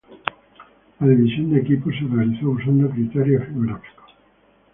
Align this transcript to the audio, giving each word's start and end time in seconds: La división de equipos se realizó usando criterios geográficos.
La 0.99 1.07
división 1.09 1.51
de 1.51 1.59
equipos 1.59 1.93
se 1.93 2.07
realizó 2.11 2.49
usando 2.49 2.89
criterios 2.89 3.43
geográficos. 3.49 4.15